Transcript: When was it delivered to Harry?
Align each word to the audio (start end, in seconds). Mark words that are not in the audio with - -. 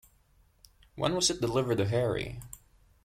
When 0.95 1.13
was 1.13 1.29
it 1.29 1.41
delivered 1.41 1.77
to 1.77 1.85
Harry? 1.87 2.39